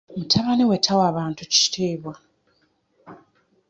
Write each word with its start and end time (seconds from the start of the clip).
Mutabani 0.17 0.63
we 0.69 0.77
tawa 0.85 1.07
bantu 1.17 1.41
kitiibwa. 1.51 2.13